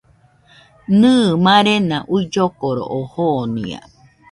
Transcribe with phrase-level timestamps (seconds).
[0.99, 1.11] Nɨ,
[1.43, 3.79] marena uilloforo oo jonia